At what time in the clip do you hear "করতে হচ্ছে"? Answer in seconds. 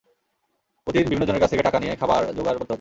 2.57-2.69